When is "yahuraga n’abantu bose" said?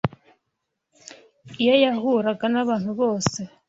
1.83-3.39